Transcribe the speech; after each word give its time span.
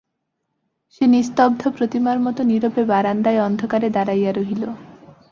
সে 0.93 1.03
নিস্তব্ধ 1.07 1.61
প্রতিমার 1.77 2.17
মতো 2.19 2.41
নীরবে 2.43 2.81
বারান্দায় 2.85 3.39
অন্ধকারে 3.41 3.87
দাঁড়াইয়া 3.89 4.31
রহিল। 4.31 4.63